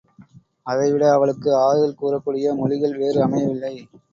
அதைவிட 0.65 1.03
அவளுக்கு 1.11 1.49
ஆறுதல் 1.57 1.99
கூறக்கூடிய 2.01 2.55
மொழிகள் 2.55 2.97
வேறு 2.97 3.21
அமையவில்லை. 3.23 3.73